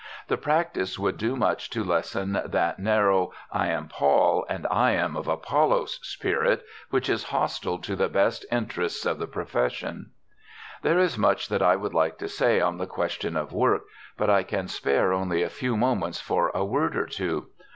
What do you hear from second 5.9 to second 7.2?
spirit which